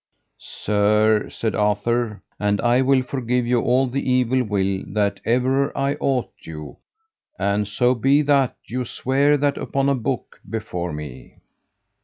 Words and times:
Sir, 0.63 1.29
said 1.29 1.53
Arthur, 1.53 2.23
and 2.39 2.59
I 2.61 2.81
will 2.81 3.03
forgive 3.03 3.45
you 3.45 3.61
all 3.61 3.85
the 3.85 4.01
evil 4.09 4.41
will 4.41 4.81
that 4.87 5.19
ever 5.25 5.77
I 5.77 5.93
ought 5.99 6.33
you, 6.39 6.77
an 7.37 7.65
so 7.65 7.93
be 7.93 8.23
that 8.23 8.55
you 8.65 8.83
swear 8.83 9.37
that 9.37 9.57
upon 9.59 9.89
a 9.89 9.93
book 9.95 10.39
before 10.49 10.91
me. 10.91 11.35